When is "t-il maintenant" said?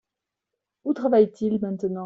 1.31-1.99